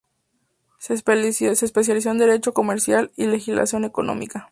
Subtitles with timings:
[0.79, 4.49] Se especializó en Derecho Comercial y Legislación Económica.